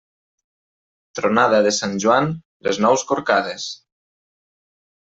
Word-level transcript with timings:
Tronada 1.19 1.59
de 1.67 1.75
Sant 1.81 1.95
Joan, 2.07 2.33
les 2.69 2.83
nous 2.87 3.07
corcades. 3.13 3.71